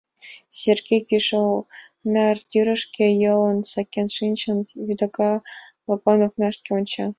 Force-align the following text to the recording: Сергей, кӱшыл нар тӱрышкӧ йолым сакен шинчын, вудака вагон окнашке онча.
Сергей, 0.59 1.01
кӱшыл 1.09 1.49
нар 2.13 2.37
тӱрышкӧ 2.49 3.07
йолым 3.23 3.59
сакен 3.71 4.07
шинчын, 4.15 4.57
вудака 4.85 5.31
вагон 5.87 6.19
окнашке 6.27 6.69
онча. 6.77 7.05